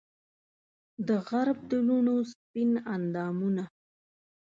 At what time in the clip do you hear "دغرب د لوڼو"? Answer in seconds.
1.07-2.17